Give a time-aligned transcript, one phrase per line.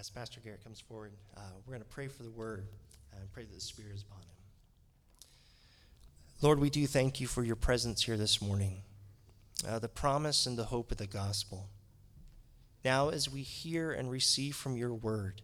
[0.00, 2.64] as Pastor Garrett comes forward, uh, we're going to pray for the word
[3.14, 4.28] and pray that the Spirit is upon him.
[6.40, 8.80] Lord, we do thank you for your presence here this morning,
[9.68, 11.68] uh, the promise and the hope of the gospel.
[12.82, 15.42] Now, as we hear and receive from your word,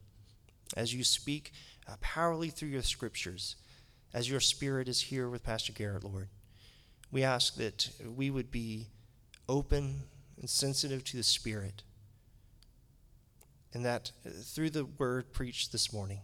[0.75, 1.52] as you speak
[1.86, 3.57] uh, powerfully through your scriptures,
[4.14, 6.29] as your spirit is here with Pastor Garrett, Lord,
[7.12, 8.86] we ask that we would be
[9.50, 10.04] open
[10.41, 11.82] and sensitive to the Spirit,
[13.72, 16.20] and that uh, through the word preached this morning,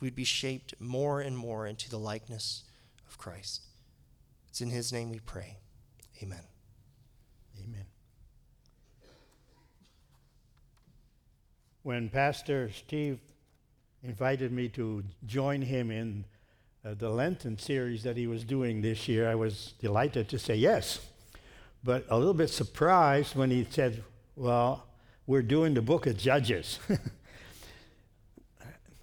[0.00, 2.64] we'd be shaped more and more into the likeness
[3.08, 3.62] of Christ.
[4.48, 5.58] It's in His name we pray.
[6.22, 6.42] Amen.
[7.58, 7.86] Amen.
[11.82, 13.18] When Pastor Steve
[14.02, 16.24] invited me to join him in
[16.84, 20.56] uh, the Lenten series that he was doing this year, I was delighted to say
[20.56, 21.00] yes.
[21.82, 24.02] But a little bit surprised when he said,
[24.36, 24.86] Well,
[25.30, 26.80] we're doing the book of Judges.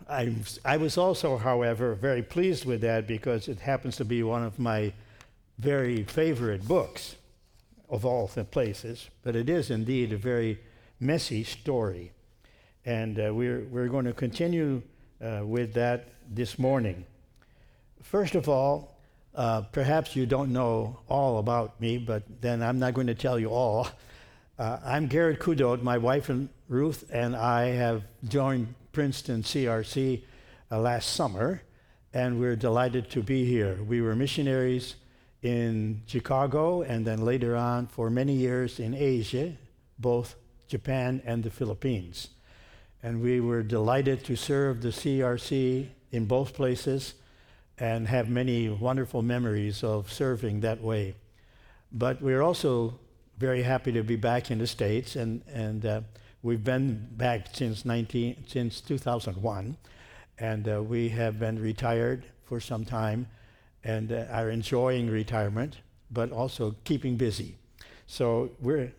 [0.10, 4.44] I, I was also, however, very pleased with that because it happens to be one
[4.44, 4.92] of my
[5.58, 7.16] very favorite books
[7.90, 10.60] of all the places, but it is indeed a very
[11.00, 12.12] messy story.
[12.84, 14.82] And uh, we're, we're going to continue
[15.24, 17.06] uh, with that this morning.
[18.04, 19.00] First of all,
[19.34, 23.40] uh, perhaps you don't know all about me, but then I'm not going to tell
[23.40, 23.88] you all.
[24.60, 25.84] Uh, I'm Garrett Kudot.
[25.84, 30.24] My wife and Ruth and I have joined Princeton CRC
[30.72, 31.62] uh, last summer,
[32.12, 33.78] and we're delighted to be here.
[33.84, 34.96] We were missionaries
[35.44, 39.54] in Chicago and then later on for many years in Asia,
[40.00, 40.34] both
[40.68, 42.30] Japan and the Philippines.
[43.04, 47.14] And we were delighted to serve the CRC in both places
[47.78, 51.14] and have many wonderful memories of serving that way.
[51.92, 52.98] But we're also
[53.38, 56.02] very happy to be back in the States, and, and uh,
[56.42, 59.78] we've been back since, 19, since 2001,
[60.40, 63.28] and uh, we have been retired for some time
[63.84, 65.78] and uh, are enjoying retirement,
[66.10, 67.56] but also keeping busy.
[68.08, 68.52] So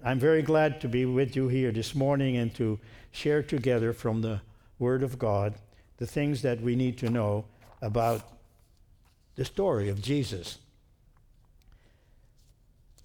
[0.04, 2.78] I'm very glad to be with you here this morning and to
[3.10, 4.40] share together from the
[4.78, 5.54] Word of God
[5.96, 7.44] the things that we need to know
[7.82, 8.22] about
[9.34, 10.58] the story of Jesus.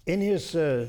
[0.06, 0.88] In his uh,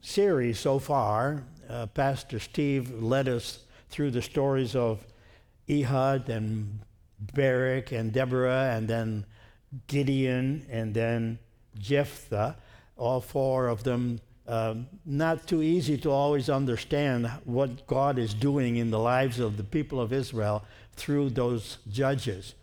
[0.00, 5.04] series so far, uh, Pastor Steve led us through the stories of
[5.68, 6.80] Ehud and
[7.34, 9.26] Barak and Deborah and then
[9.86, 11.38] Gideon, and then
[11.78, 12.56] Jephthah,
[12.96, 14.20] all four of them.
[14.48, 19.56] Um, not too easy to always understand what God is doing in the lives of
[19.56, 22.54] the people of Israel through those judges.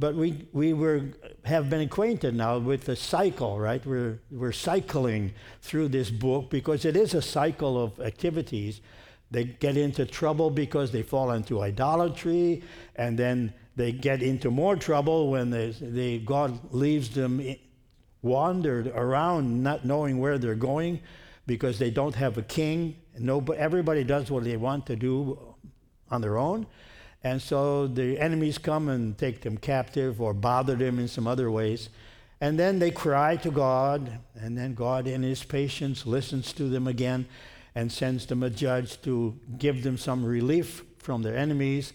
[0.00, 1.02] But we, we were,
[1.44, 3.84] have been acquainted now with the cycle, right?
[3.84, 8.80] We're, we're cycling through this book because it is a cycle of activities.
[9.30, 12.62] They get into trouble because they fall into idolatry,
[12.96, 17.56] and then they get into more trouble when they, they, God leaves them
[18.22, 21.00] wandered around not knowing where they're going
[21.46, 22.96] because they don't have a king.
[23.18, 25.38] No, everybody does what they want to do
[26.10, 26.66] on their own.
[27.22, 31.50] And so the enemies come and take them captive or bother them in some other
[31.50, 31.90] ways.
[32.40, 36.86] And then they cry to God, and then God, in His patience, listens to them
[36.86, 37.26] again
[37.74, 41.92] and sends them a judge to give them some relief from their enemies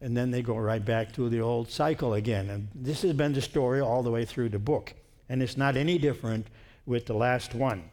[0.00, 2.50] and then they go right back to the old cycle again.
[2.50, 4.94] And this has been the story all the way through the book.
[5.28, 6.46] And it's not any different
[6.86, 7.90] with the last one.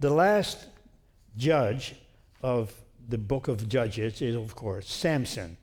[0.00, 0.66] The last
[1.36, 1.94] judge
[2.42, 2.74] of
[3.08, 5.56] the book of Judges is, of course, Samson.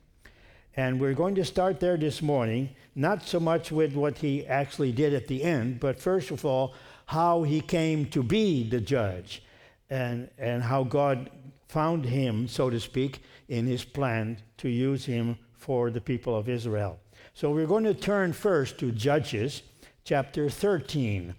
[0.76, 4.92] And we're going to start there this morning, not so much with what he actually
[4.92, 6.76] did at the end, but first of all,
[7.08, 9.42] how he came to be the judge
[9.90, 11.32] and, and how God
[11.68, 16.48] found him, so to speak, in his plan to use him for the people of
[16.48, 17.00] Israel.
[17.34, 19.64] So we're going to turn first to Judges
[20.04, 21.34] chapter 13.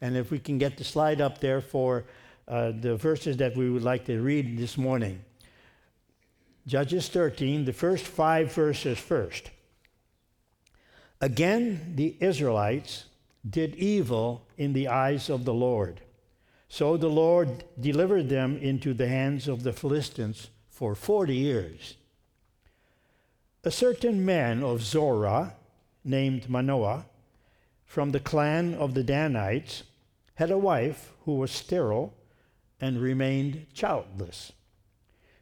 [0.00, 2.04] And if we can get the slide up there for
[2.46, 5.20] uh, the verses that we would like to read this morning.
[6.66, 9.50] Judges 13, the first five verses first.
[11.20, 13.04] Again, the Israelites
[13.48, 16.00] did evil in the eyes of the Lord.
[16.68, 21.96] So the Lord delivered them into the hands of the Philistines for 40 years.
[23.62, 25.54] A certain man of Zorah,
[26.02, 27.06] named Manoah,
[27.84, 29.84] from the clan of the Danites,
[30.34, 32.14] had a wife who was sterile
[32.80, 34.52] and remained childless.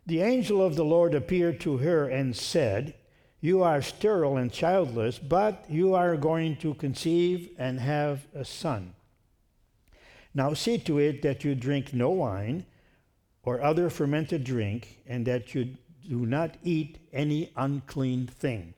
[0.06, 2.94] The angel of the Lord appeared to her and said,
[3.40, 8.94] You are sterile and childless, but you are going to conceive and have a son.
[10.34, 12.66] Now see to it that you drink no wine
[13.44, 15.76] or other fermented drink, and that you
[16.08, 18.72] do not eat any unclean thing,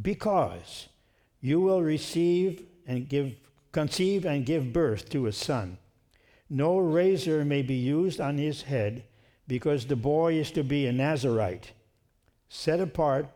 [0.00, 0.88] because
[1.40, 3.34] you will receive and give
[3.72, 5.78] conceive and give birth to a son.
[6.48, 9.04] No razor may be used on his head,
[9.50, 11.72] because the boy is to be a Nazarite,
[12.48, 13.26] set apart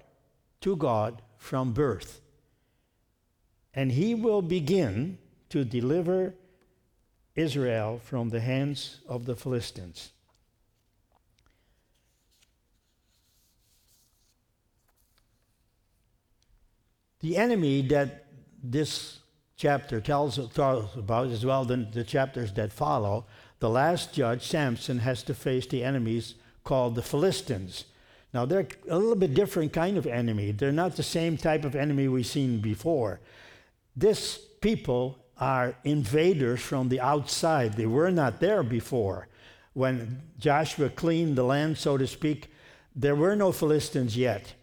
[0.61, 2.21] to God from birth.
[3.75, 5.19] And he will begin
[5.49, 6.35] to deliver
[7.35, 10.13] Israel from the hands of the Philistines.
[17.19, 18.27] The enemy that
[18.63, 19.19] this
[19.57, 23.27] chapter tells, tells about, as well as the chapters that follow,
[23.61, 26.35] the last judge, Samson, has to face the enemies
[26.65, 27.85] called the Philistines.
[28.33, 30.51] Now, they're a little bit different kind of enemy.
[30.51, 33.21] They're not the same type of enemy we've seen before.
[33.97, 37.75] This people are invaders from the outside.
[37.75, 39.29] They were not there before.
[39.73, 42.51] When Joshua cleaned the land, so to speak,
[42.95, 44.55] there were no Philistines yet.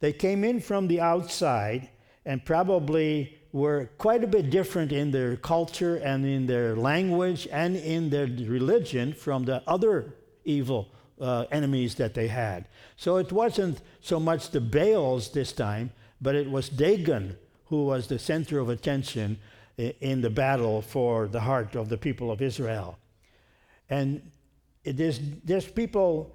[0.00, 1.88] They came in from the outside
[2.24, 7.76] and probably were quite a bit different in their culture and in their language and
[7.76, 10.14] in their religion from the other
[10.44, 10.88] evil
[11.20, 12.68] uh, enemies that they had.
[12.96, 15.90] So it wasn't so much the Baals this time,
[16.20, 17.36] but it was Dagon
[17.66, 19.38] who was the center of attention
[19.78, 22.98] in the battle for the heart of the people of Israel.
[23.90, 24.30] And
[24.84, 26.34] there's, there's people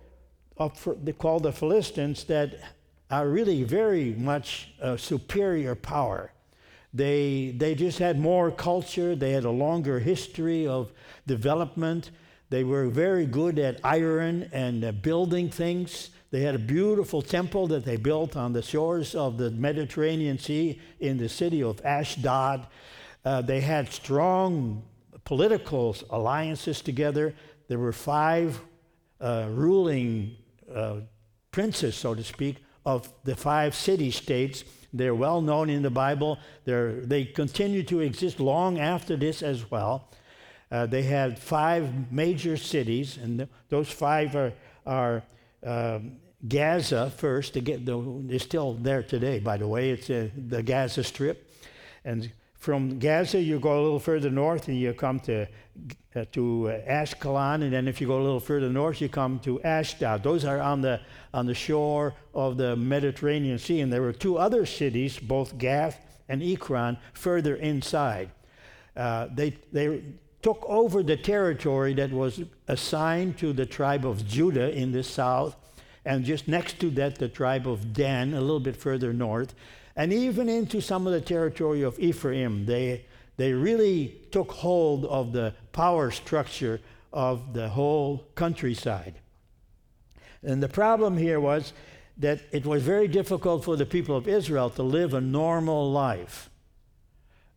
[0.57, 2.55] of, they call the Philistines that
[3.09, 6.31] are really very much a superior power.
[6.93, 10.91] They, they just had more culture, they had a longer history of
[11.25, 12.11] development.
[12.49, 16.11] They were very good at iron and uh, building things.
[16.29, 20.79] They had a beautiful temple that they built on the shores of the Mediterranean Sea
[20.99, 22.67] in the city of Ashdod.
[23.25, 24.83] Uh, they had strong
[25.23, 27.33] political alliances together.
[27.69, 28.59] There were five
[29.19, 30.35] uh, ruling
[30.71, 30.97] uh,
[31.51, 34.63] princes, so to speak, of the five city states.
[34.93, 36.37] They're well known in the Bible.
[36.65, 40.09] They're, they continue to exist long after this as well.
[40.71, 44.53] Uh, they had five major cities, and th- those five are,
[44.85, 45.23] are
[45.65, 47.53] um, Gaza first.
[47.53, 49.91] The, they're still there today, by the way.
[49.91, 51.49] It's uh, the Gaza Strip.
[52.03, 52.31] And
[52.63, 55.45] from Gaza, you go a little further north and you come to,
[56.15, 57.61] uh, to uh, Ashkelon.
[57.61, 60.23] And then if you go a little further north, you come to Ashdod.
[60.23, 61.01] Those are on the,
[61.33, 63.81] on the shore of the Mediterranean Sea.
[63.81, 65.99] And there were two other cities, both Gath
[66.29, 68.29] and Ekron, further inside.
[68.95, 70.01] Uh, they, they
[70.41, 75.57] took over the territory that was assigned to the tribe of Judah in the south.
[76.05, 79.53] And just next to that, the tribe of Dan, a little bit further north
[79.95, 82.65] and even into some of the territory of Ephraim.
[82.65, 83.05] They,
[83.37, 86.79] they really took hold of the power structure
[87.11, 89.15] of the whole countryside.
[90.41, 91.73] And the problem here was
[92.17, 96.49] that it was very difficult for the people of Israel to live a normal life.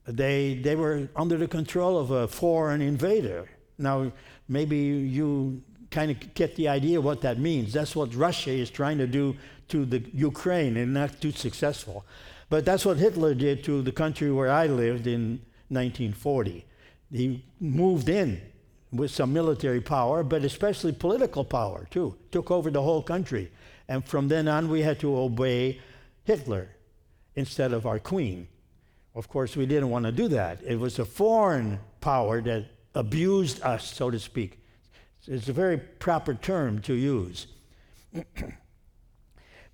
[0.07, 3.51] They, they were under the control of a foreign invader.
[3.77, 4.13] Now,
[4.49, 7.73] maybe you kind of get the idea what that means.
[7.73, 9.37] That's what Russia is trying to do
[9.69, 12.05] to the Ukraine and not too successful.
[12.49, 16.65] But that's what Hitler did to the country where I lived in 1940.
[17.11, 18.41] He moved in
[18.93, 22.17] with some military power, but especially political power too.
[22.31, 23.51] Took over the whole country.
[23.89, 25.81] And from then on, we had to obey
[26.25, 26.69] Hitler
[27.35, 28.49] instead of our queen.
[29.15, 30.63] Of course, we didn't want to do that.
[30.63, 34.59] It was a foreign power that abused us, so to speak.
[35.27, 37.47] It's a very proper term to use.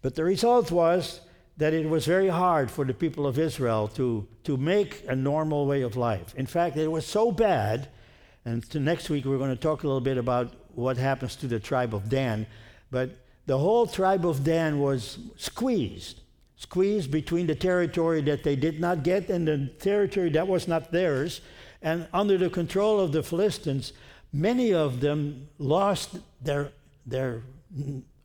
[0.02, 1.20] but the result was
[1.56, 5.66] that it was very hard for the people of Israel to, to make a normal
[5.66, 6.34] way of life.
[6.36, 7.88] In fact, it was so bad,
[8.44, 11.60] and next week we're going to talk a little bit about what happens to the
[11.60, 12.46] tribe of Dan,
[12.90, 13.10] but
[13.46, 16.20] the whole tribe of Dan was squeezed,
[16.56, 20.92] squeezed between the territory that they did not get and the territory that was not
[20.92, 21.40] theirs.
[21.82, 23.92] And under the control of the Philistines,
[24.32, 26.70] many of them lost their,
[27.04, 27.42] their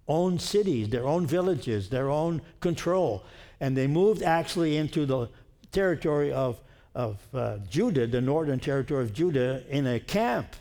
[0.07, 3.23] own cities, their own villages, their own control.
[3.59, 5.29] And they moved actually into the
[5.71, 6.59] territory of,
[6.95, 10.55] of uh, Judah, the northern territory of Judah, in a camp,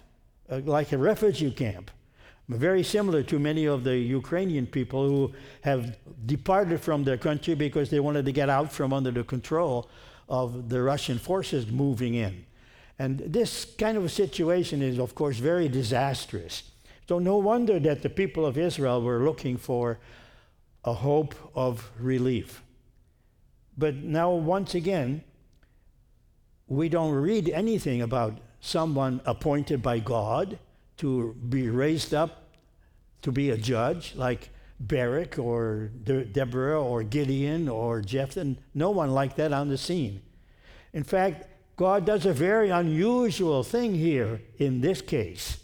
[0.50, 1.90] uh, like a refugee camp.
[2.48, 7.90] Very similar to many of the Ukrainian people who have departed from their country because
[7.90, 9.90] they wanted to get out from under the control
[10.28, 12.46] of the Russian forces moving in.
[12.98, 16.62] And this kind of a situation is, of course, very disastrous.
[17.08, 19.98] So, no wonder that the people of Israel were looking for
[20.84, 22.62] a hope of relief.
[23.78, 25.22] But now, once again,
[26.66, 30.58] we don't read anything about someone appointed by God
[30.98, 32.46] to be raised up
[33.22, 38.56] to be a judge, like Barak or De- Deborah or Gideon or Jephthah.
[38.74, 40.22] No one like that on the scene.
[40.92, 45.58] In fact, God does a very unusual thing here in this case.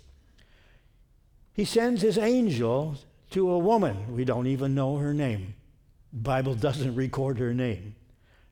[1.55, 2.97] He sends his angel
[3.31, 4.15] to a woman.
[4.15, 5.55] We don't even know her name.
[6.13, 7.95] The Bible doesn't record her name.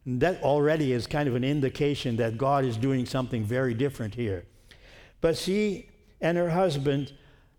[0.05, 4.15] And that already is kind of an indication that God is doing something very different
[4.15, 4.45] here.
[5.21, 5.89] But she
[6.21, 7.13] and her husband,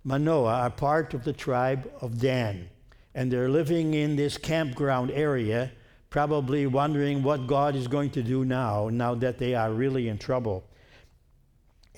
[0.04, 2.70] Manoah, are part of the tribe of Dan.
[3.14, 5.72] And they're living in this campground area,
[6.10, 10.18] probably wondering what God is going to do now, now that they are really in
[10.18, 10.64] trouble.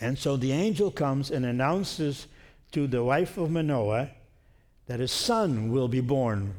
[0.01, 2.27] And so the angel comes and announces
[2.73, 4.09] to the wife of Manoah
[4.87, 6.53] that a son will be born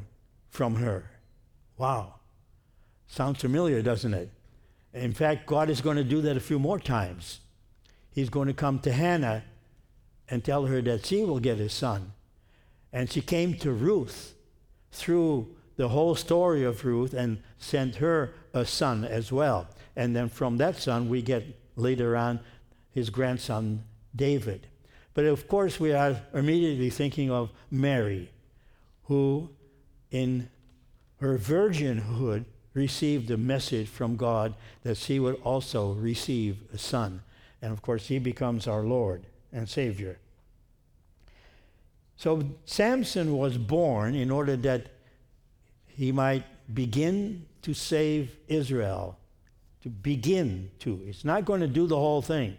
[0.48, 1.10] from her.
[1.76, 2.14] Wow.
[3.06, 4.30] Sounds familiar, doesn't it?
[4.92, 7.40] In fact, God is going to do that a few more times.
[8.10, 9.44] He's going to come to Hannah
[10.28, 12.12] and tell her that she will get a son.
[12.92, 14.34] And she came to Ruth
[14.92, 19.66] through the whole story of Ruth and sent her a son as well.
[19.96, 21.44] And then from that son, we get
[21.74, 22.38] later on
[22.92, 23.82] his grandson,
[24.14, 24.68] David.
[25.14, 28.30] But of course, we are immediately thinking of Mary,
[29.04, 29.50] who
[30.10, 30.50] in
[31.20, 32.44] her virginhood
[32.74, 37.22] received a message from God that she would also receive a son.
[37.62, 40.18] And of course, he becomes our Lord and Savior.
[42.16, 44.88] So Samson was born in order that
[45.86, 49.18] he might begin to save Israel.
[49.82, 51.00] To begin to.
[51.06, 52.56] It's not going to do the whole thing.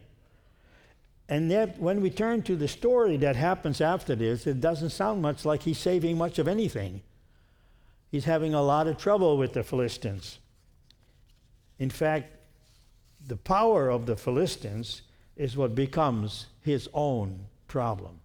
[1.27, 5.21] And yet, when we turn to the story that happens after this, it doesn't sound
[5.21, 7.01] much like he's saving much of anything.
[8.11, 10.37] He's having a lot of trouble with the Philistines.
[11.79, 12.31] In fact,
[13.27, 15.01] the power of the Philistines
[15.35, 18.19] is what becomes his own problem.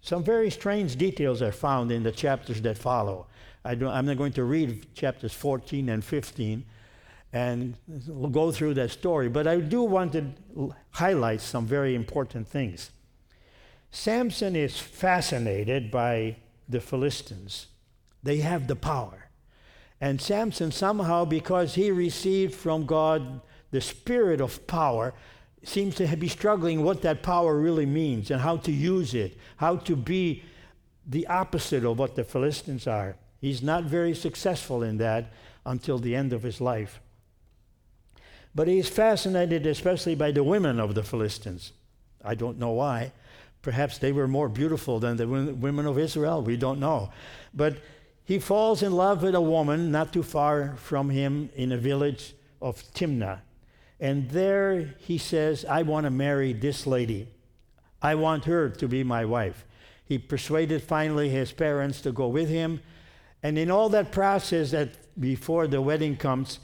[0.00, 3.26] Some very strange details are found in the chapters that follow.
[3.64, 6.64] I am not going to read chapters 14 and 15
[7.32, 12.48] and we'll go through that story, but I do want to highlight some very important
[12.48, 12.90] things.
[13.90, 16.36] Samson is fascinated by
[16.68, 17.66] the Philistines,
[18.22, 19.28] they have the power.
[20.00, 25.12] And Samson, somehow, because he received from God the spirit of power,
[25.62, 29.76] seems to be struggling what that power really means and how to use it, how
[29.76, 30.42] to be
[31.06, 33.16] the opposite of what the Philistines are.
[33.40, 35.32] He's not very successful in that
[35.66, 37.00] until the end of his life.
[38.54, 41.72] But he's fascinated especially by the women of the Philistines.
[42.24, 43.12] I don't know why.
[43.62, 46.42] Perhaps they were more beautiful than the women of Israel.
[46.42, 47.10] We don't know.
[47.54, 47.76] But
[48.24, 52.34] he falls in love with a woman not too far from him in a village
[52.62, 53.40] of Timnah.
[53.98, 57.28] And there he says, I want to marry this lady.
[58.00, 59.66] I want her to be my wife.
[60.04, 62.80] He persuaded finally his parents to go with him.
[63.42, 64.90] And in all that process that
[65.20, 66.60] before the wedding comes,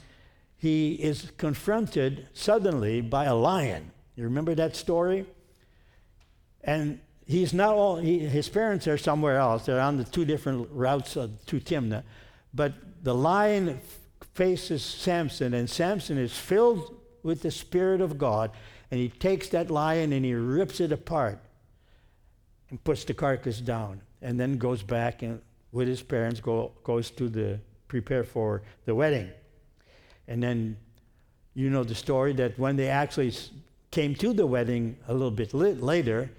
[0.57, 3.91] he is confronted suddenly by a lion.
[4.15, 5.25] You remember that story?
[6.63, 9.65] And he's not all, he, his parents are somewhere else.
[9.65, 12.03] They're on the two different routes uh, to Timnah.
[12.53, 12.73] But
[13.03, 13.79] the lion
[14.33, 18.51] faces Samson, and Samson is filled with the Spirit of God,
[18.89, 21.39] and he takes that lion and he rips it apart
[22.69, 27.11] and puts the carcass down, and then goes back and with his parents go, goes
[27.11, 29.29] to the prepare for the wedding.
[30.27, 30.77] And then
[31.53, 33.33] you know the story that when they actually
[33.91, 36.29] came to the wedding a little bit later,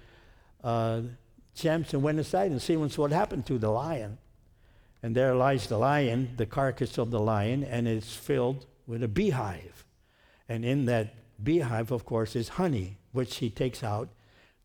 [0.63, 1.01] uh,
[1.53, 4.17] Samson went aside and see what happened to the lion.
[5.01, 9.07] And there lies the lion, the carcass of the lion, and it's filled with a
[9.07, 9.85] beehive.
[10.47, 14.09] And in that beehive, of course, is honey, which he takes out,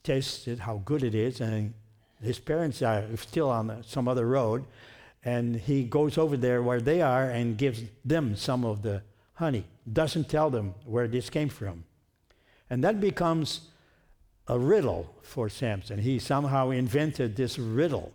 [0.03, 1.75] tastes it, how good it is, and
[2.23, 4.65] his parents are still on some other road,
[5.25, 9.03] and he goes over there where they are and gives them some of the
[9.35, 9.67] honey.
[9.91, 11.85] Doesn't tell them where this came from.
[12.71, 13.69] And that becomes
[14.49, 15.99] a riddle for Samson.
[15.99, 18.13] He somehow invented this riddle.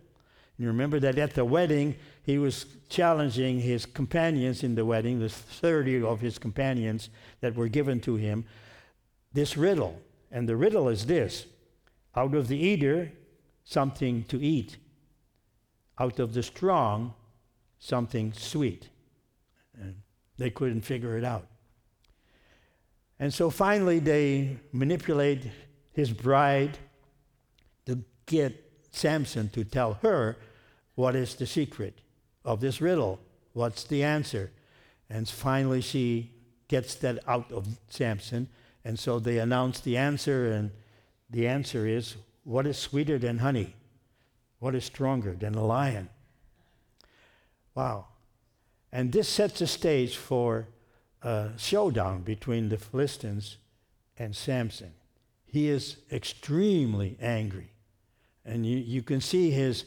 [0.57, 5.29] You remember that at the wedding, he was challenging his companions in the wedding, the
[5.29, 7.09] 30 of his companions
[7.39, 8.45] that were given to him,
[9.33, 10.01] this riddle.
[10.31, 11.45] And the riddle is this
[12.15, 13.11] out of the eater,
[13.63, 14.77] something to eat,
[15.97, 17.13] out of the strong,
[17.79, 18.89] something sweet.
[20.39, 21.45] They couldn't figure it out.
[23.19, 25.51] And so finally, they manipulate
[25.91, 26.77] his bride
[27.85, 28.55] to get
[28.91, 30.37] Samson to tell her
[30.95, 31.99] what is the secret
[32.45, 33.19] of this riddle.
[33.51, 34.51] What's the answer?
[35.09, 36.31] And finally, she
[36.69, 38.47] gets that out of Samson.
[38.85, 40.71] And so they announce the answer, and
[41.29, 42.15] the answer is
[42.45, 43.75] what is sweeter than honey?
[44.59, 46.07] What is stronger than a lion?
[47.75, 48.05] Wow.
[48.91, 50.67] And this sets the stage for
[51.21, 53.57] a showdown between the Philistines
[54.17, 54.93] and Samson.
[55.45, 57.71] He is extremely angry.
[58.45, 59.85] And you, you can see his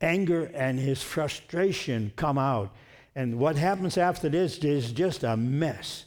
[0.00, 2.74] anger and his frustration come out.
[3.14, 6.06] And what happens after this is just a mess.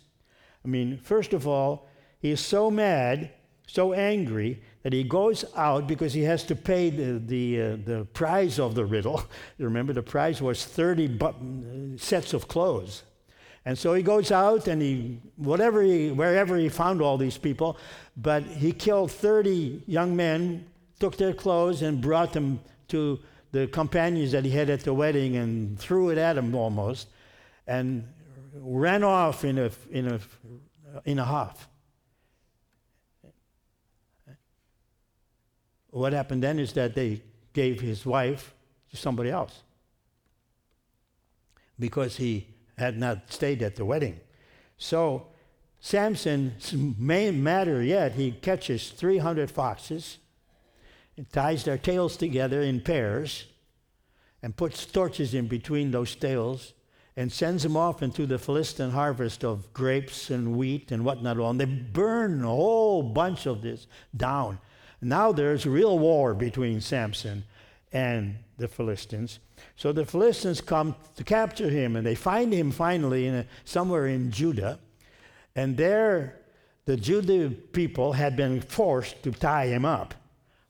[0.64, 1.88] I mean, first of all,
[2.20, 3.32] he is so mad,
[3.68, 8.06] so angry, that he goes out because he has to pay the, the, uh, the
[8.14, 9.24] price of the riddle.
[9.58, 13.02] Remember, the price was 30 bu- sets of clothes.
[13.66, 17.80] And so he goes out and he, whatever he, wherever he found all these people,
[18.16, 20.68] but he killed 30 young men,
[21.00, 23.20] took their clothes, and brought them to
[23.54, 27.08] the companions that he had at the wedding and threw it at them almost,
[27.66, 28.08] and
[28.54, 30.20] ran off in a, in a,
[31.06, 31.68] in a huff.
[35.96, 37.22] What happened then is that they
[37.54, 38.54] gave his wife
[38.92, 39.62] to somebody else
[41.80, 42.48] because he
[42.78, 44.20] had not stayed at the wedding.
[44.78, 45.28] So,
[45.80, 50.18] Samson's main matter yet, he catches 300 foxes,
[51.16, 53.46] and ties their tails together in pairs,
[54.44, 56.74] and puts torches in between those tails,
[57.16, 61.38] and sends them off into the Philistine harvest of grapes and wheat and whatnot.
[61.38, 64.60] And they burn a whole bunch of this down.
[65.06, 67.44] Now there's a real war between Samson
[67.92, 69.38] and the Philistines.
[69.76, 74.08] So the Philistines come to capture him, and they find him finally in a, somewhere
[74.08, 74.80] in Judah.
[75.56, 76.40] And there,
[76.86, 80.16] the Judah people had been forced to tie him up.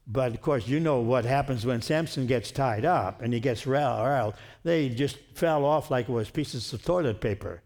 [0.06, 3.66] But of course, you know what happens when Samson gets tied up and he gets
[3.66, 4.34] riled.
[4.64, 7.62] They just fell off like it was pieces of toilet paper.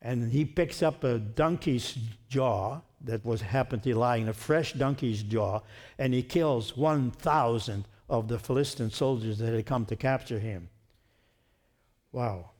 [0.00, 1.98] And he picks up a donkey's
[2.30, 5.60] jaw that was happened to lie in a fresh donkey's jaw,
[5.98, 10.68] and he kills 1,000 of the Philistine soldiers that had come to capture him.
[12.12, 12.50] Wow.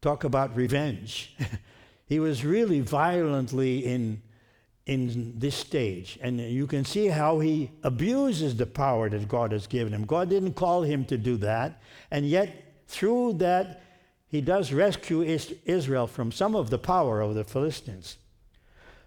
[0.00, 1.36] Talk about revenge.
[2.06, 4.20] he was really violently in,
[4.84, 6.18] in this stage.
[6.20, 10.04] And you can see how he abuses the power that God has given him.
[10.04, 11.80] God didn't call him to do that.
[12.10, 13.82] And yet, through that,
[14.26, 18.16] he does rescue Israel from some of the power of the Philistines.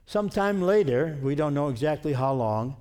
[0.06, 2.78] Sometime later, we don't know exactly how long,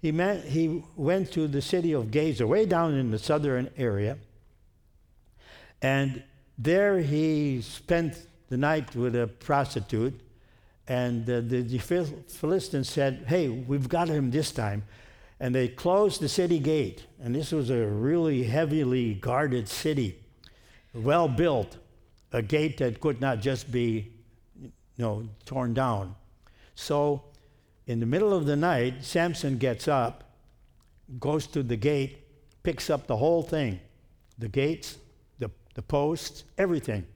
[0.00, 4.18] he, met, he went to the city of Gaza, way down in the southern area.
[5.80, 6.22] And
[6.58, 10.20] there he spent the night with a prostitute.
[10.88, 14.84] And the, the Philistines said, Hey, we've got him this time.
[15.38, 17.06] And they closed the city gate.
[17.20, 20.18] And this was a really heavily guarded city,
[20.92, 21.76] well built,
[22.32, 24.12] a gate that could not just be
[24.60, 26.14] you know, torn down.
[26.74, 27.24] So,
[27.86, 30.24] in the middle of the night, Samson gets up,
[31.18, 32.18] goes to the gate,
[32.62, 33.80] picks up the whole thing
[34.38, 34.98] the gates,
[35.38, 37.06] the, the posts, everything,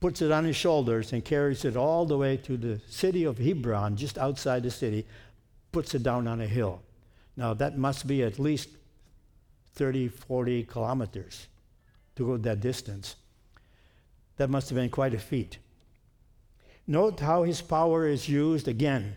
[0.00, 3.38] puts it on his shoulders, and carries it all the way to the city of
[3.38, 5.06] Hebron, just outside the city,
[5.72, 6.82] puts it down on a hill.
[7.36, 8.68] Now, that must be at least
[9.74, 11.46] 30, 40 kilometers
[12.16, 13.16] to go that distance.
[14.36, 15.58] That must have been quite a feat.
[16.90, 19.14] Note how his power is used again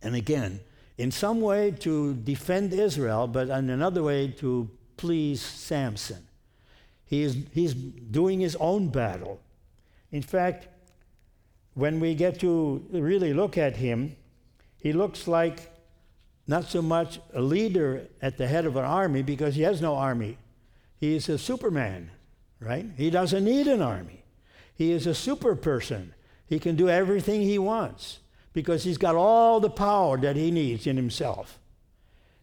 [0.00, 0.60] and again,
[0.96, 6.26] in some way to defend Israel, but in another way to please Samson.
[7.04, 9.38] He is, he's doing his own battle.
[10.12, 10.68] In fact,
[11.74, 14.16] when we get to really look at him,
[14.78, 15.70] he looks like
[16.46, 19.94] not so much a leader at the head of an army because he has no
[19.94, 20.38] army.
[20.96, 22.12] He is a superman,
[22.60, 22.86] right?
[22.96, 24.24] He doesn't need an army.
[24.74, 26.13] He is a super person.
[26.46, 28.18] He can do everything he wants
[28.52, 31.58] because he's got all the power that he needs in himself.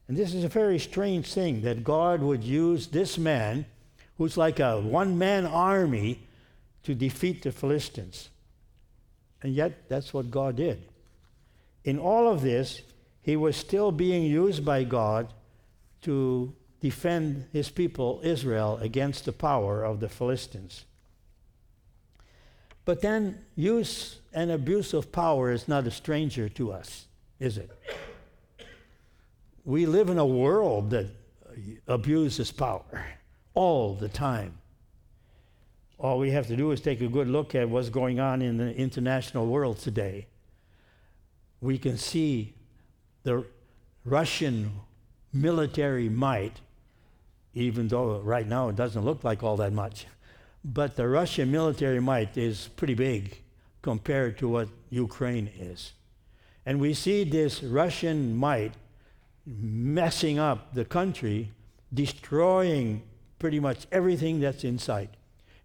[0.07, 3.65] And this is a very strange thing that God would use this man,
[4.17, 6.27] who's like a one man army,
[6.83, 8.29] to defeat the Philistines.
[9.41, 10.83] And yet, that's what God did.
[11.83, 12.81] In all of this,
[13.21, 15.31] he was still being used by God
[16.01, 20.85] to defend his people, Israel, against the power of the Philistines.
[22.85, 27.05] But then, use and abuse of power is not a stranger to us,
[27.39, 27.69] is it?
[29.65, 31.07] We live in a world that
[31.87, 33.05] abuses power
[33.53, 34.57] all the time.
[35.99, 38.57] All we have to do is take a good look at what's going on in
[38.57, 40.25] the international world today.
[41.59, 42.55] We can see
[43.23, 43.45] the
[44.03, 44.71] Russian
[45.31, 46.59] military might,
[47.53, 50.07] even though right now it doesn't look like all that much.
[50.63, 53.41] But the Russian military might is pretty big
[53.81, 55.93] compared to what Ukraine is.
[56.65, 58.73] And we see this Russian might
[59.45, 61.51] messing up the country,
[61.91, 63.01] destroying
[63.39, 65.09] pretty much everything that's in sight.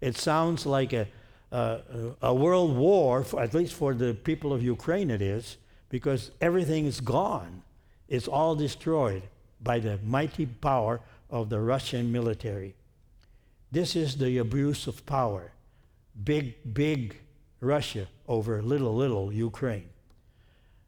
[0.00, 1.06] It sounds like a,
[1.52, 1.80] a,
[2.22, 5.58] a world war, for, at least for the people of Ukraine, it is,
[5.90, 7.62] because everything is gone.
[8.08, 9.24] It's all destroyed
[9.60, 12.74] by the mighty power of the Russian military.
[13.72, 15.52] This is the abuse of power.
[16.24, 17.16] Big, big
[17.60, 19.88] Russia over little, little Ukraine.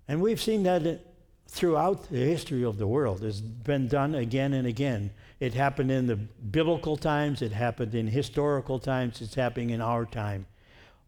[0.07, 1.01] And we've seen that
[1.49, 3.25] throughout the history of the world.
[3.25, 5.11] It's been done again and again.
[5.41, 10.05] It happened in the biblical times, it happened in historical times, it's happening in our
[10.05, 10.47] time.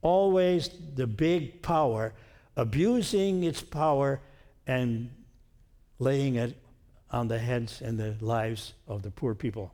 [0.02, 2.14] Always the big power
[2.56, 4.20] abusing its power
[4.66, 5.10] and
[5.98, 6.56] laying it
[7.10, 9.72] on the heads and the lives of the poor people.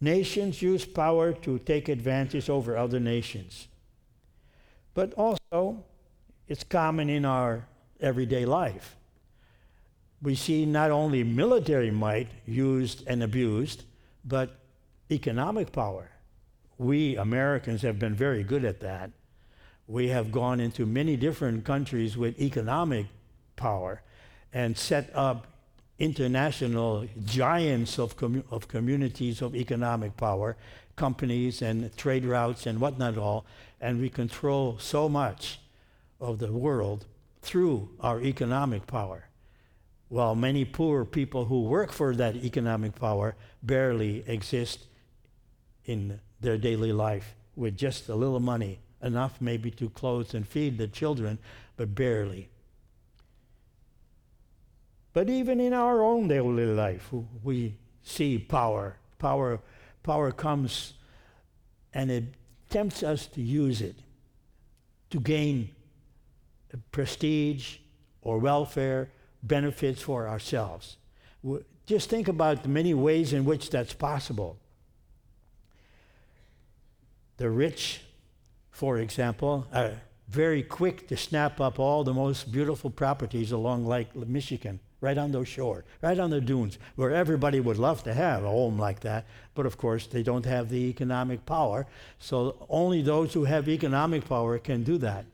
[0.00, 3.68] Nations use power to take advantage over other nations.
[4.94, 5.84] But also,
[6.48, 7.66] it's common in our
[8.00, 8.96] everyday life.
[10.22, 13.84] We see not only military might used and abused,
[14.24, 14.58] but
[15.10, 16.10] economic power.
[16.78, 19.10] We Americans have been very good at that.
[19.86, 23.06] We have gone into many different countries with economic
[23.56, 24.02] power
[24.52, 25.46] and set up
[26.00, 30.56] international giants of, commu- of communities of economic power,
[30.96, 33.44] companies and trade routes and whatnot all,
[33.80, 35.60] and we control so much
[36.18, 37.06] of the world
[37.42, 39.28] through our economic power,
[40.08, 44.86] while many poor people who work for that economic power barely exist
[45.84, 50.78] in their daily life with just a little money, enough maybe to clothe and feed
[50.78, 51.38] the children,
[51.76, 52.48] but barely.
[55.12, 58.96] But even in our own daily life, we see power.
[59.18, 59.60] Power,
[60.02, 60.94] power comes
[61.92, 62.24] and it
[62.68, 63.96] tempts us to use it
[65.10, 65.70] to gain
[66.92, 67.78] prestige
[68.22, 69.10] or welfare
[69.42, 70.96] benefits for ourselves.
[71.86, 74.56] Just think about the many ways in which that's possible.
[77.38, 78.02] The rich,
[78.70, 79.94] for example, are
[80.28, 85.32] very quick to snap up all the most beautiful properties along Lake Michigan, right on
[85.32, 89.00] those shores, right on the dunes, where everybody would love to have a home like
[89.00, 89.26] that.
[89.54, 91.86] But of course, they don't have the economic power.
[92.18, 95.24] So only those who have economic power can do that.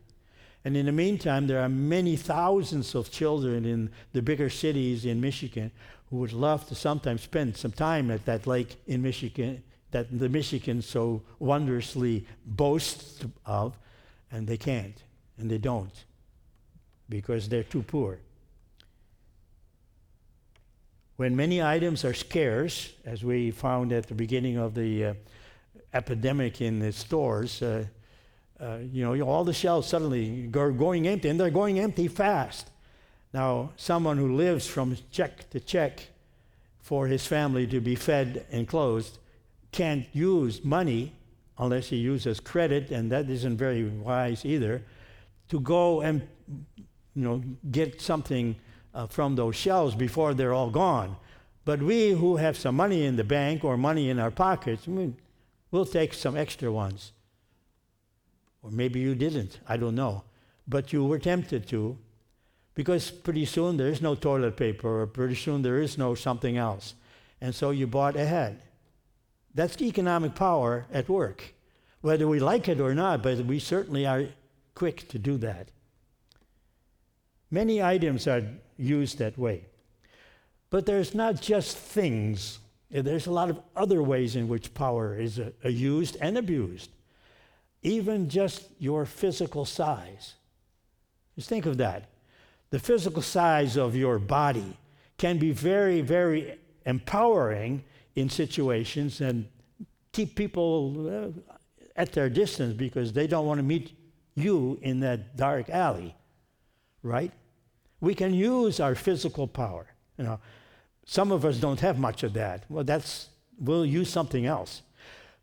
[0.64, 5.20] And in the meantime, there are many thousands of children in the bigger cities in
[5.20, 5.70] Michigan
[6.10, 10.28] who would love to sometimes spend some time at that lake in Michigan that the
[10.28, 13.78] Michigan so wondrously boasts of,
[14.30, 15.02] and they can't,
[15.38, 16.04] and they don't,
[17.08, 18.18] because they're too poor.
[21.16, 25.14] When many items are scarce, as we found at the beginning of the uh,
[25.94, 27.86] epidemic in the stores, uh,
[28.60, 32.70] uh, you know, all the shelves suddenly are going empty, and they're going empty fast.
[33.32, 36.06] Now, someone who lives from check to check
[36.80, 39.18] for his family to be fed and clothed
[39.72, 41.12] can't use money
[41.58, 44.82] unless he uses credit, and that isn't very wise either,
[45.48, 46.28] to go and
[47.14, 48.54] you know get something
[48.96, 51.16] uh, from those shelves before they're all gone.
[51.66, 54.88] But we who have some money in the bank or money in our pockets,
[55.70, 57.12] we'll take some extra ones.
[58.62, 60.24] Or maybe you didn't, I don't know.
[60.66, 61.98] But you were tempted to,
[62.74, 66.56] because pretty soon there is no toilet paper, or pretty soon there is no something
[66.56, 66.94] else.
[67.40, 68.62] And so you bought ahead.
[69.54, 71.54] That's economic power at work,
[72.00, 74.28] whether we like it or not, but we certainly are
[74.74, 75.70] quick to do that.
[77.50, 78.42] Many items are
[78.76, 79.64] used that way.
[80.70, 82.58] But there's not just things,
[82.90, 86.90] there's a lot of other ways in which power is uh, used and abused
[87.86, 90.34] even just your physical size.
[91.36, 92.08] Just think of that.
[92.70, 94.76] The physical size of your body
[95.18, 97.84] can be very, very empowering
[98.16, 99.46] in situations and
[100.12, 101.54] keep people uh,
[101.94, 103.96] at their distance because they don't want to meet
[104.34, 106.14] you in that dark alley,
[107.04, 107.32] right?
[108.00, 109.86] We can use our physical power.
[110.18, 110.40] You know,
[111.04, 112.64] some of us don't have much of that.
[112.68, 113.28] Well, that's
[113.58, 114.82] we'll use something else.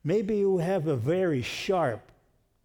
[0.04, 2.12] Maybe you have a very sharp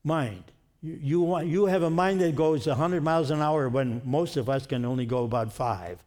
[0.05, 0.45] mind.
[0.83, 4.37] You, you, want, you have a mind that goes 100 miles an hour when most
[4.37, 6.03] of us can only go about five.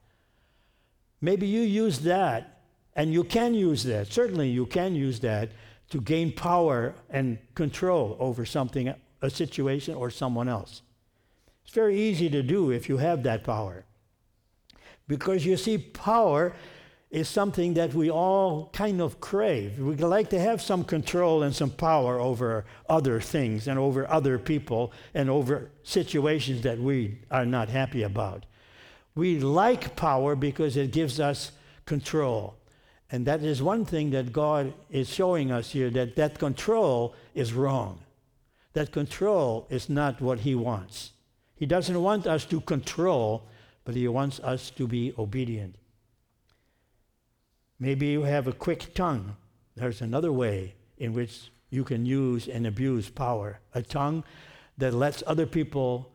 [1.21, 2.61] Maybe you use that,
[2.95, 4.11] and you can use that.
[4.11, 5.51] Certainly, you can use that
[5.91, 10.81] to gain power and control over something, a situation, or someone else.
[11.63, 13.85] It's very easy to do if you have that power.
[15.07, 16.53] Because you see, power
[17.11, 19.77] is something that we all kind of crave.
[19.77, 24.39] We like to have some control and some power over other things and over other
[24.39, 28.45] people and over situations that we are not happy about.
[29.13, 31.51] We like power because it gives us
[31.85, 32.55] control.
[33.11, 37.51] And that is one thing that God is showing us here that that control is
[37.51, 37.99] wrong.
[38.71, 41.11] That control is not what He wants.
[41.61, 43.43] He doesn't want us to control,
[43.85, 45.75] but He wants us to be obedient.
[47.79, 49.35] Maybe you have a quick tongue.
[49.75, 53.59] There's another way in which you can use and abuse power.
[53.75, 54.23] A tongue
[54.79, 56.11] that lets other people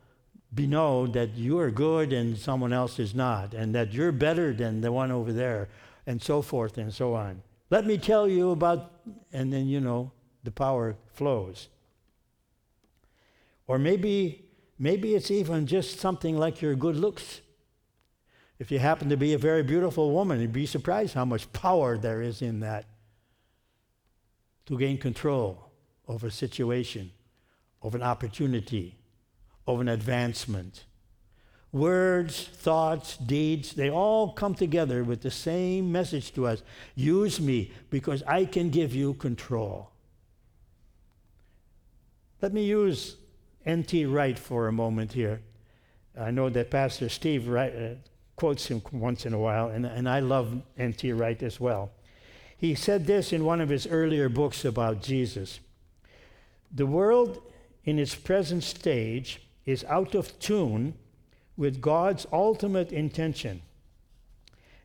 [0.53, 4.51] be know that you are good and someone else is not, and that you're better
[4.51, 5.69] than the one over there,
[6.05, 7.41] and so forth and so on.
[7.69, 8.91] Let me tell you about,
[9.31, 10.11] and then you know,
[10.43, 11.69] the power flows.
[13.65, 14.46] Or maybe,
[14.79, 17.41] maybe it's even just something like your good looks.
[18.59, 21.97] If you happen to be a very beautiful woman, you'd be surprised how much power
[21.97, 22.85] there is in that
[24.65, 25.71] to gain control
[26.07, 27.11] over a situation,
[27.81, 28.97] of an opportunity,
[29.67, 30.85] of an advancement.
[31.71, 36.63] Words, thoughts, deeds, they all come together with the same message to us
[36.95, 39.91] use me because I can give you control.
[42.41, 43.17] Let me use
[43.67, 44.05] N.T.
[44.05, 45.41] Wright for a moment here.
[46.17, 47.95] I know that Pastor Steve Wright, uh,
[48.37, 51.11] quotes him once in a while, and, and I love N.T.
[51.11, 51.91] Wright as well.
[52.57, 55.59] He said this in one of his earlier books about Jesus
[56.73, 57.41] The world
[57.83, 60.93] in its present stage is out of tune
[61.57, 63.61] with God's ultimate intention.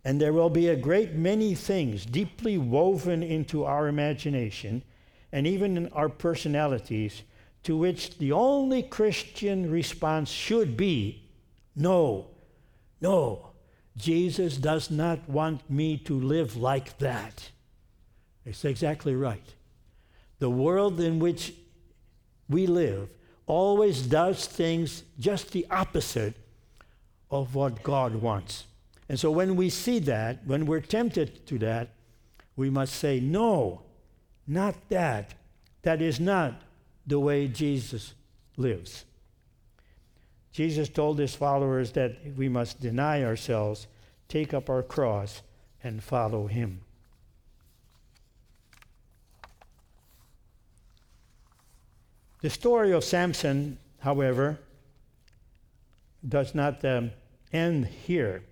[0.05, 4.83] And there will be a great many things deeply woven into our imagination
[5.31, 7.23] and even in our personalities
[7.65, 11.23] to which the only Christian response should be
[11.75, 12.27] no,
[13.01, 13.49] no.
[13.97, 17.51] Jesus does not want me to live like that.
[18.45, 19.55] It's exactly right.
[20.39, 21.55] The world in which
[22.49, 23.11] we live
[23.47, 26.35] always does things just the opposite
[27.31, 28.65] of what God wants.
[29.09, 31.91] And so when we see that, when we're tempted to that,
[32.57, 33.83] we must say, no,
[34.47, 35.35] not that.
[35.83, 36.55] That is not
[37.07, 38.15] the way Jesus
[38.57, 39.05] lives.
[40.53, 43.87] Jesus told his followers that we must deny ourselves,
[44.29, 45.43] take up our cross,
[45.83, 46.81] and follow him.
[52.43, 54.59] The story of Samson, however,
[56.29, 57.13] does not um,
[57.53, 58.43] end here.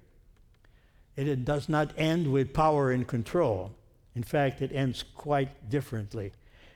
[1.17, 3.73] It, it does not end with power and control.
[4.15, 6.33] In fact, it ends quite differently.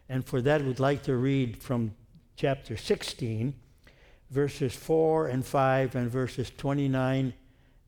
[0.08, 1.94] And for that, we'd like to read from
[2.36, 3.54] chapter 16,
[4.30, 7.32] verses 4 and 5, and verses 29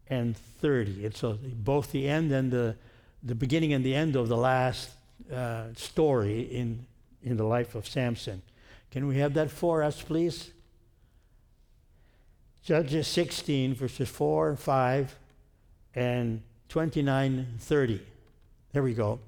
[0.09, 1.05] and 30.
[1.05, 2.77] It's a, both the end and the,
[3.23, 4.91] the beginning and the end of the last
[5.33, 6.87] uh, story in,
[7.23, 8.43] in the life of Samson.
[8.91, 10.51] Can we have that for us, please?
[12.63, 15.17] Judges 16, verses 4 and 5,
[15.95, 18.01] and 29 and 30.
[18.73, 19.21] There we go.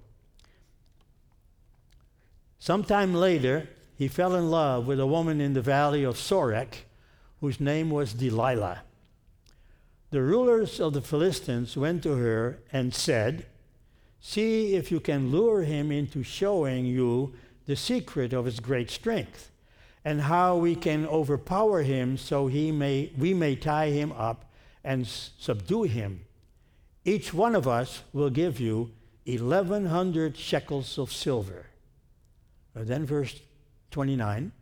[2.58, 6.84] Sometime later, he fell in love with a woman in the valley of Sorek
[7.40, 8.82] whose name was Delilah.
[10.10, 13.46] The rulers of the Philistines went to her and said,
[14.20, 17.34] See if you can lure him into showing you
[17.66, 19.50] the secret of his great strength
[20.04, 24.50] and how we can overpower him so he may, we may tie him up
[24.82, 26.24] and subdue him.
[27.04, 28.90] Each one of us will give you
[29.26, 31.66] 1,100 shekels of silver.
[32.78, 33.40] And then, verse
[33.90, 34.52] 29.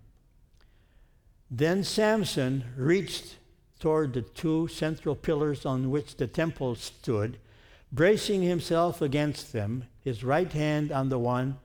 [1.50, 3.36] Then Samson reached
[3.78, 7.36] toward the two central pillars on which the temple stood,
[7.92, 11.58] bracing himself against them, his right hand on the one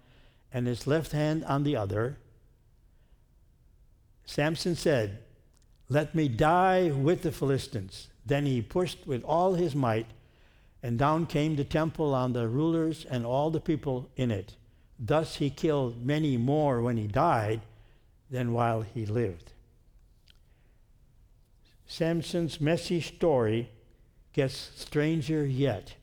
[0.51, 2.17] and his left hand on the other.
[4.25, 5.19] Samson said,
[5.87, 8.09] Let me die with the Philistines.
[8.25, 10.07] Then he pushed with all his might,
[10.83, 14.57] and down came the temple on the rulers and all the people in it.
[15.03, 17.61] Thus he killed many more when he died
[18.29, 19.51] than while he lived.
[21.87, 23.71] Samson's messy story
[24.31, 25.95] gets stranger yet.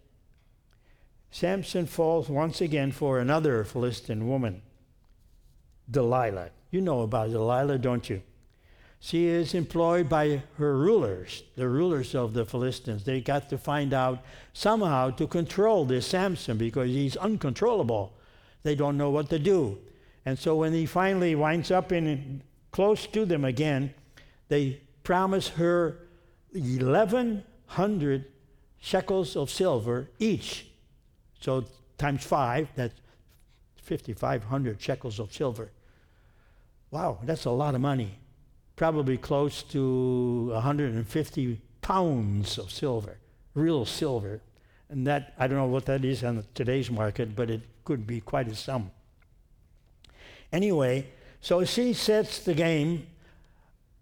[1.31, 4.63] Samson falls once again for another Philistine woman,
[5.89, 6.51] Delilah.
[6.71, 8.21] You know about Delilah, don't you?
[9.01, 13.05] She is employed by her rulers, the rulers of the Philistines.
[13.05, 18.18] They got to find out somehow to control this Samson because he's uncontrollable.
[18.63, 19.79] They don't know what to do.
[20.25, 23.95] And so when he finally winds up in close to them again,
[24.49, 26.09] they promise her
[26.53, 28.25] 1,100
[28.81, 30.67] shekels of silver each.
[31.41, 31.65] So
[31.97, 32.95] times five, that's
[33.83, 35.71] 5,500 shekels of silver.
[36.91, 38.19] Wow, that's a lot of money.
[38.77, 43.19] Probably close to 150 pounds of silver,
[43.55, 44.41] real silver.
[44.91, 48.21] And that, I don't know what that is on today's market, but it could be
[48.21, 48.91] quite a sum.
[50.53, 51.07] Anyway,
[51.41, 53.07] so she sets the game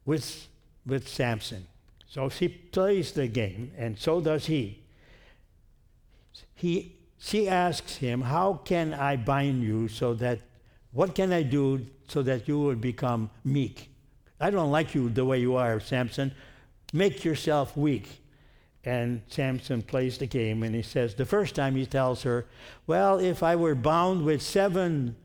[0.04, 0.46] with,
[0.86, 1.66] with Samson.
[2.08, 4.82] So she plays the game, and so does he.
[6.54, 6.92] he.
[7.18, 10.40] She asks him, How can I bind you so that,
[10.92, 13.90] what can I do so that you will become meek?
[14.38, 16.32] I don't like you the way you are, Samson.
[16.92, 18.20] Make yourself weak.
[18.86, 22.46] And Samson plays the game, and he says, the first time he tells her,
[22.86, 25.16] Well, if I were bound with seven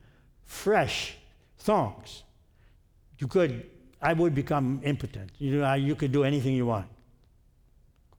[0.44, 1.16] fresh
[1.58, 2.24] thongs,
[3.18, 3.64] you could,
[4.02, 5.30] I would become impotent.
[5.38, 6.88] You know, you could do anything you want.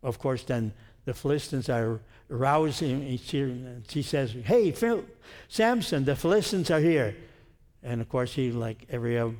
[0.01, 3.17] Of course, then the Philistines are rousing.
[3.17, 5.03] She, she says, Hey, Phil,
[5.49, 7.17] Samson, the Philistines are here.
[7.84, 9.36] And of course, he, like every other,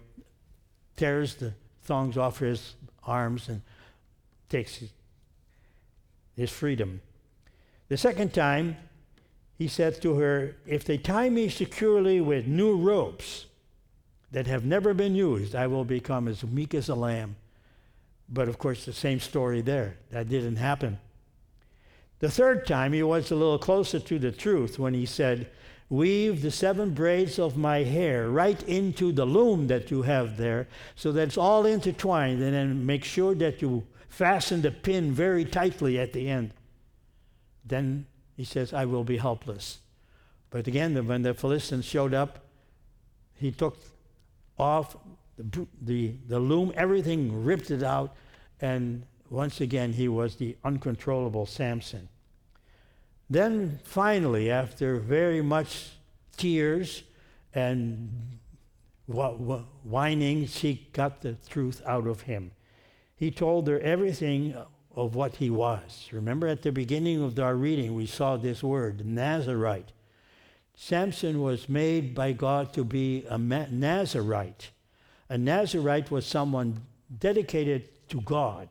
[0.98, 3.62] tears the thongs off his arms and
[4.50, 4.90] takes his,
[6.36, 7.02] his freedom.
[7.90, 8.78] The second time,
[9.58, 13.46] he said to her, If they tie me securely with new ropes
[14.32, 17.36] that have never been used, I will become as meek as a lamb.
[18.30, 19.98] But of course, the same story there.
[20.10, 21.00] That didn't happen.
[22.20, 25.50] The third time, he was a little closer to the truth when he said,
[25.90, 30.68] Weave the seven braids of my hair right into the loom that you have there
[30.96, 35.44] so that it's all intertwined, and then make sure that you fasten the pin very
[35.44, 36.54] tightly at the end.
[37.66, 38.06] Then
[38.38, 39.80] he says, I will be helpless.
[40.52, 42.40] But again, when the Philistines showed up,
[43.34, 43.76] he took
[44.60, 44.96] off
[45.38, 48.16] the, the, the loom, everything ripped it out,
[48.62, 52.08] and once again he was the uncontrollable Samson.
[53.32, 55.90] Then finally, after very much
[56.38, 57.02] tears
[57.56, 58.38] and
[59.08, 62.52] whining, she got the truth out of him.
[63.24, 64.54] He told her everything
[64.94, 66.10] of what he was.
[66.12, 69.94] Remember at the beginning of our reading, we saw this word, Nazarite.
[70.76, 74.72] Samson was made by God to be a Nazarite.
[75.30, 76.82] A Nazarite was someone
[77.18, 78.68] dedicated to God,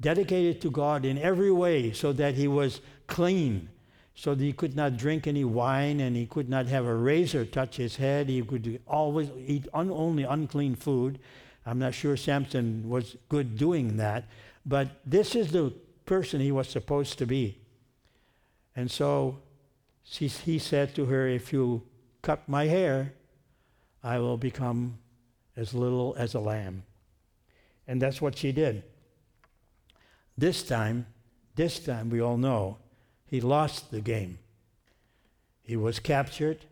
[0.00, 3.68] dedicated to God in every way so that he was clean,
[4.16, 7.44] so that he could not drink any wine and he could not have a razor
[7.44, 8.28] touch his head.
[8.28, 11.20] He could always eat un- only unclean food.
[11.64, 14.24] I'm not sure Samson was good doing that,
[14.66, 15.72] but this is the
[16.06, 17.58] person he was supposed to be.
[18.74, 19.38] And so
[20.02, 21.82] she, he said to her, If you
[22.22, 23.12] cut my hair,
[24.02, 24.98] I will become
[25.56, 26.82] as little as a lamb.
[27.86, 28.84] And that's what she did.
[30.36, 31.06] This time,
[31.54, 32.78] this time we all know
[33.26, 34.38] he lost the game.
[35.62, 36.64] He was captured.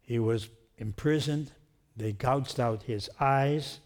[0.00, 1.52] He was imprisoned.
[1.98, 3.80] They gouged out his eyes.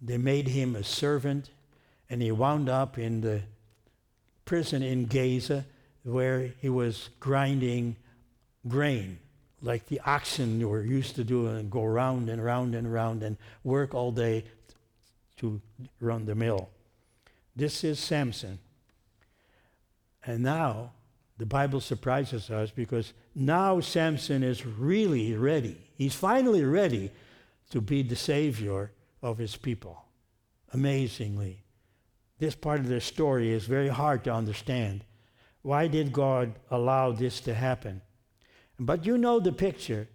[0.00, 1.50] They made him a servant.
[2.08, 3.42] And he wound up in the
[4.44, 5.66] prison in Gaza
[6.02, 7.96] where he was grinding
[8.66, 9.18] grain
[9.62, 13.36] like the oxen were used to do and go round and round and round and
[13.64, 14.44] work all day
[15.38, 15.60] to
[16.00, 16.68] run the mill.
[17.54, 18.58] This is Samson.
[20.24, 20.92] And now
[21.38, 25.76] the Bible surprises us because now Samson is really ready.
[25.96, 27.10] He's finally ready
[27.70, 30.04] to be the savior of his people.
[30.72, 31.64] Amazingly.
[32.38, 35.04] This part of the story is very hard to understand.
[35.62, 38.02] Why did God allow this to happen?
[38.78, 40.08] But you know the picture.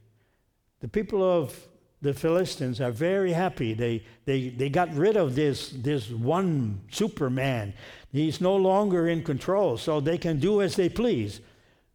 [0.79, 1.67] The people of
[2.01, 3.73] the Philistines are very happy.
[3.73, 7.73] They, they, they got rid of this, this one Superman.
[8.11, 11.41] He's no longer in control, so they can do as they please.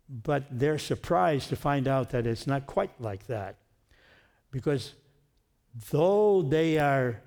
[0.09, 3.57] But they're surprised to find out that it's not quite like that.
[4.53, 4.95] Because
[5.91, 7.21] though they are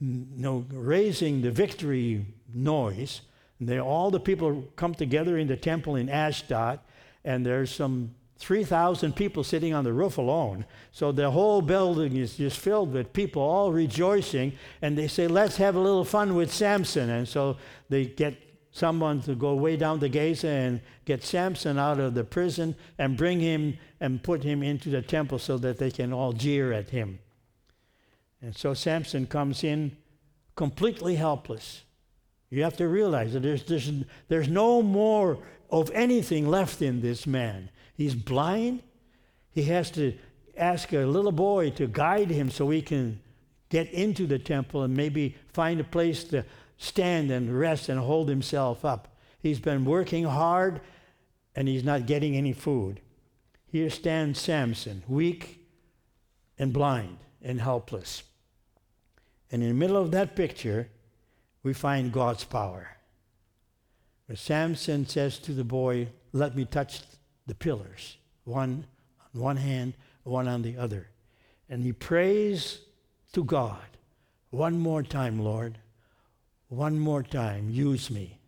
[0.00, 3.22] you know, raising the victory noise,
[3.60, 6.80] they, all the people come together in the temple in Ashdod,
[7.24, 10.66] and there's some 3,000 people sitting on the roof alone.
[10.92, 14.52] So the whole building is just filled with people all rejoicing.
[14.82, 17.08] And they say, let's have a little fun with Samson.
[17.08, 17.56] And so
[17.88, 18.36] they get
[18.72, 23.16] someone to go way down to Gaza and get Samson out of the prison and
[23.16, 26.90] bring him and put him into the temple so that they can all jeer at
[26.90, 27.18] him.
[28.42, 29.96] And so Samson comes in
[30.54, 31.82] completely helpless.
[32.50, 33.90] You have to realize that there's, there's,
[34.28, 35.38] there's no more
[35.70, 37.70] of anything left in this man.
[37.94, 38.82] He's blind.
[39.50, 40.14] He has to
[40.56, 43.20] ask a little boy to guide him so he can
[43.68, 46.44] get into the temple and maybe find a place to
[46.78, 49.16] stand and rest and hold himself up.
[49.40, 50.80] He's been working hard
[51.54, 53.00] and he's not getting any food.
[53.66, 55.58] Here stands Samson, weak
[56.58, 58.24] and blind and helpless.
[59.52, 60.88] And in the middle of that picture,
[61.62, 62.96] we find God's power.
[64.26, 67.02] where Samson says to the boy, Let me touch
[67.46, 68.84] the pillars, one
[69.34, 69.94] on one hand,
[70.24, 71.08] one on the other.
[71.68, 72.80] And he prays
[73.32, 73.96] to God,
[74.50, 75.78] One more time, Lord.
[76.68, 78.40] One more time, use me.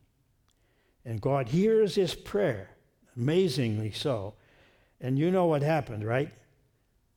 [1.04, 2.70] And God hears his prayer,
[3.16, 4.34] amazingly so.
[5.00, 6.32] And you know what happened, right?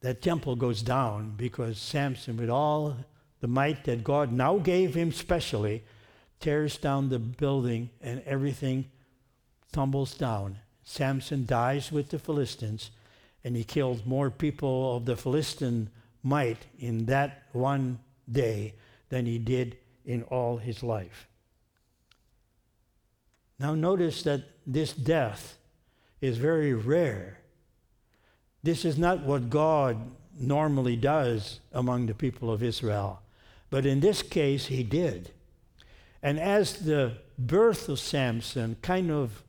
[0.01, 2.97] That temple goes down because Samson, with all
[3.39, 5.83] the might that God now gave him specially,
[6.39, 8.89] tears down the building and everything
[9.71, 10.57] tumbles down.
[10.83, 12.91] Samson dies with the Philistines,
[13.43, 15.89] and he killed more people of the Philistine
[16.23, 17.99] might in that one
[18.29, 18.73] day
[19.09, 21.27] than he did in all his life.
[23.59, 25.57] Now, notice that this death
[26.19, 27.40] is very rare.
[28.63, 29.97] This is not what God
[30.39, 33.21] normally does among the people of Israel,
[33.69, 35.31] but in this case, he did.
[36.21, 39.43] And as the birth of Samson kind of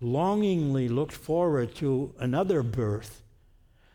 [0.00, 3.22] longingly looked forward to another birth,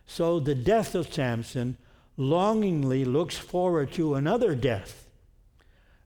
[0.05, 1.77] so the death of Samson
[2.17, 5.07] longingly looks forward to another death,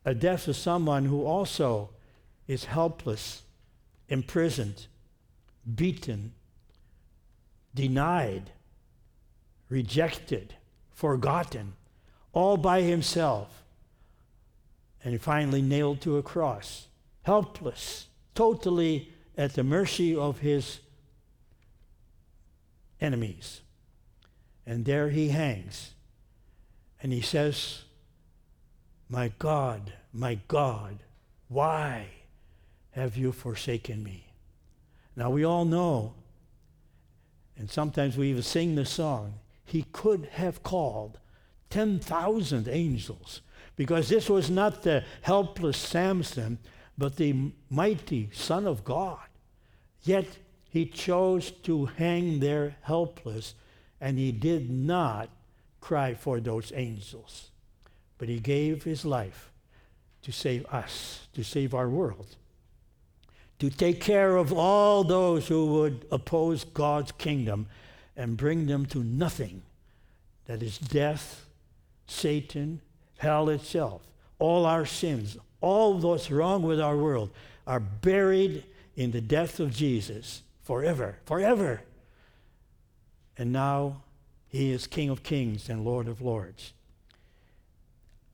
[0.06, 1.90] a death of someone who also
[2.48, 3.44] is helpless,
[4.08, 4.88] imprisoned,
[5.76, 6.34] beaten,
[7.74, 8.52] denied,
[9.70, 10.56] rejected,
[10.94, 11.74] forgotten,
[12.34, 13.64] all by himself,
[15.04, 16.88] and finally nailed to a cross,
[17.24, 20.80] helpless, totally at the mercy of his
[23.00, 23.62] enemies.
[24.66, 25.92] And there he hangs.
[27.02, 27.84] And he says,
[29.08, 31.00] My God, my God,
[31.48, 32.08] why
[32.92, 34.26] have you forsaken me?
[35.16, 36.16] Now we all know,
[37.58, 39.36] and sometimes we even sing the song,
[39.66, 41.20] he could have called
[41.70, 43.42] 10,000 angels
[43.76, 46.58] because this was not the helpless Samson,
[46.98, 49.20] but the mighty Son of God.
[50.04, 50.26] Yet
[50.70, 53.56] he chose to hang there helpless,
[54.00, 55.30] and he did not
[55.80, 57.52] cry for those angels,
[58.18, 59.52] but he gave his life
[60.24, 62.36] to save us, to save our world,
[63.60, 67.68] to take care of all those who would oppose God's kingdom
[68.16, 69.64] and bring them to nothing
[70.46, 71.46] that is death,
[72.08, 72.82] Satan,
[73.18, 74.02] hell itself.
[74.40, 77.32] All our sins, all that's wrong with our world
[77.66, 78.64] are buried
[78.96, 81.82] in the death of Jesus forever, forever.
[83.38, 84.02] And now
[84.48, 86.74] he is King of Kings and Lord of Lords.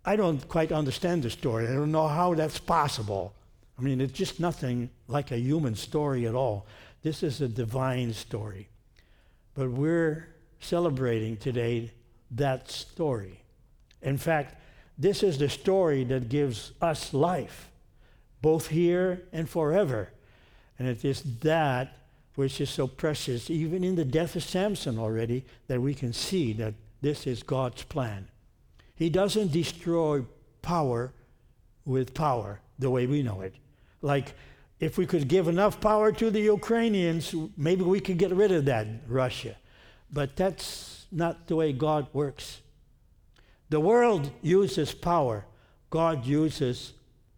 [0.05, 1.67] I don't quite understand the story.
[1.67, 3.33] I don't know how that's possible.
[3.77, 6.67] I mean, it's just nothing like a human story at all.
[7.01, 8.69] This is a divine story.
[9.55, 11.91] But we're celebrating today
[12.31, 13.41] that story.
[14.01, 14.55] In fact,
[14.97, 17.69] this is the story that gives us life,
[18.41, 20.11] both here and forever.
[20.77, 21.97] And it is that
[22.35, 26.53] which is so precious, even in the death of Samson already, that we can see
[26.53, 28.27] that this is God's plan.
[28.95, 30.23] He doesn't destroy
[30.61, 31.13] power
[31.85, 33.53] with power the way we know it.
[34.03, 34.35] Like,
[34.79, 38.65] if we could give enough power to the Ukrainians, maybe we could get rid of
[38.65, 39.55] that, Russia.
[40.11, 42.59] But that's not the way God works.
[43.69, 45.45] The world uses power,
[45.89, 46.93] God uses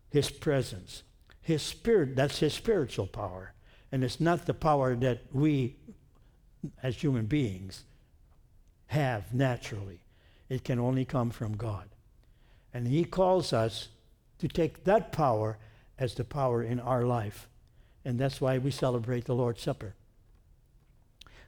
[0.09, 1.03] his presence.
[1.41, 3.53] His spirit, that's his spiritual power.
[3.91, 5.76] And it's not the power that we,
[6.82, 7.84] as human beings,
[8.88, 9.99] have naturally.
[10.49, 11.89] It can only come from God.
[12.74, 13.89] And he calls us
[14.39, 15.59] to take that power
[15.98, 17.48] as the power in our life.
[18.04, 19.96] And that's why we celebrate the Lord's Supper.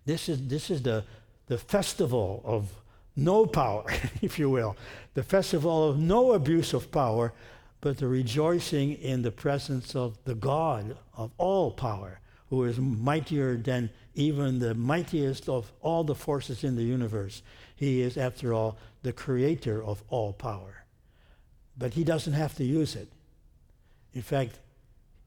[0.06, 1.04] This is, this is the,
[1.48, 2.72] the festival of
[3.16, 3.86] no power,
[4.22, 4.76] if you will,
[5.14, 7.34] the festival of no abuse of power,
[7.82, 12.20] but the rejoicing in the presence of the God of all power,
[12.50, 17.44] who is mightier than even the mightiest of all the forces in the universe.
[17.76, 20.86] He is, after all, the creator of all power.
[21.78, 23.10] But he doesn't have to use it.
[24.14, 24.60] In fact,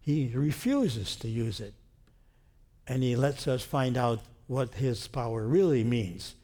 [0.00, 1.74] he refuses to use it.
[2.86, 6.34] And he lets us find out what his power really means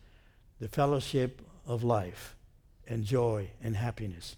[0.61, 2.37] the fellowship of life
[2.87, 4.37] and joy and happiness.